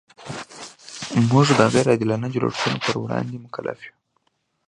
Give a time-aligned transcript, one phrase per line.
[1.29, 3.93] موږ د غیر عادلانه جوړښتونو پر وړاندې مکلف یو.